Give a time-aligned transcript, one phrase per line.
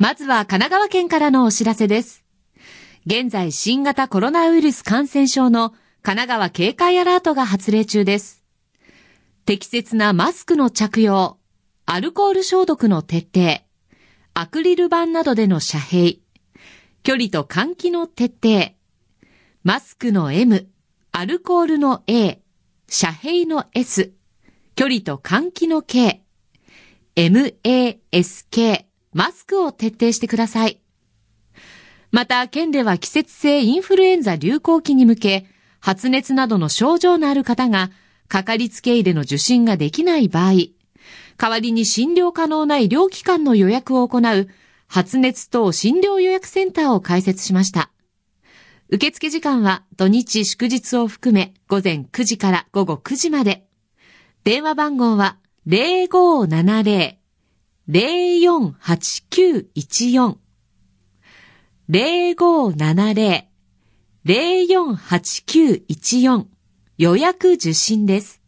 [0.00, 2.24] まずは神奈川県からのお知らせです。
[3.04, 8.42] 現在新型コロナウイルス感染症の神奈川警戒アラートが発令中です。
[9.44, 11.36] 適切なマスクの着用、
[11.84, 13.60] アルコール消毒の徹底、
[14.32, 16.20] アクリル板などでの遮蔽、
[17.02, 18.72] 距離と換気の徹底、
[19.64, 20.66] マスクの M、
[21.12, 22.40] アルコールの A、
[22.88, 24.14] 遮蔽の S、
[24.76, 26.22] 距離と換気の K、
[27.16, 30.80] MASK、マスクを徹底してください。
[32.12, 35.46] また、県では季節性インフルエンザ流行期に向け、
[35.80, 37.90] 発熱などの症状のある方が、
[38.28, 40.52] かかりつけ医での受診ができない場合、
[41.36, 44.48] 代わりに診療可能な医療機関の予約を行う、
[44.86, 47.90] 発熱等診療予約センターを開設しました。
[48.88, 53.64] 受付時間は土日祝日を含め午前9時から午後9時まで。
[54.42, 55.36] 電話番号は
[55.68, 57.19] 0570
[57.90, 60.36] 0570-048914
[64.24, 66.46] 0570-048914
[66.98, 68.40] 予約受診です。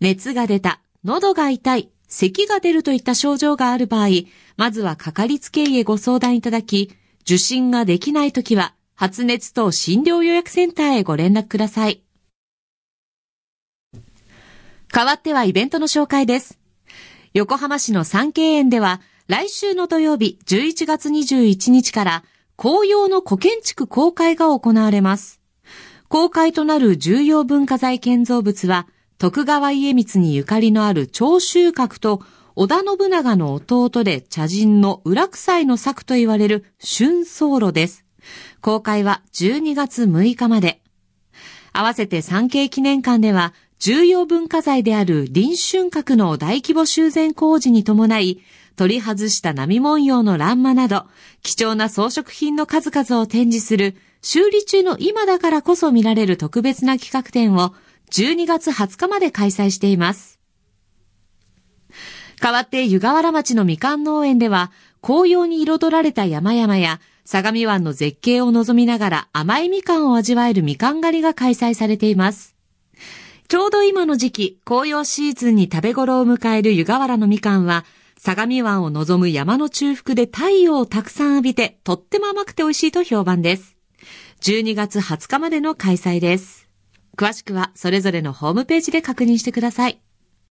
[0.00, 4.08] 熱が出た、喉が痛い、咳が出るといった症状がある場合、
[4.56, 12.02] まずはかかりつけ医へご相談いただき、受診ができないときは、発熱等診療予約センターへご連絡ください。
[14.92, 16.58] 代わってはイベントの紹介です。
[17.36, 22.24] 横浜市の三景園では、来週の土曜日11月21日から
[22.56, 25.42] 紅葉の古建築公開が行われます。
[26.08, 32.22] 公開となる重要文化財建造物は、徳川家光にゆかりのある長州閣と
[32.54, 38.06] 織田信長の弟で茶人の裏臭いの作と言われる春僧路です。
[38.62, 40.80] 公開は12月6日まで。
[41.74, 48.40] 合わせて産経記念館では重要文化財である臨春閣の大規模修繕工事に伴い、
[48.74, 51.04] 取り外した波文様の欄間など、
[51.42, 57.74] 貴重な装飾品の数々を展示する、修理中の今だからこそ見られる特別な企画展を
[58.10, 60.40] 12月20日まで開催しています。
[62.40, 64.72] 代わって湯河原町のみかん農園では、
[65.02, 72.55] 紅葉に彩られた山々や相模湾の絶景を望みながら甘いみかんを味わえるみかん狩りが開催されています。
[73.48, 77.84] ちょうど今の時期、紅葉シーズンに食べ頃を迎える湯河原のみかんは、
[78.18, 83.76] 相模湾を望む山の中腹で太陽をたくさん浴びて、とっても甘くて美味しいと評判です。
[84.40, 86.68] 12月20日までの開催です。
[87.16, 90.00] 詳しくはそれぞれのホームページで確認してください。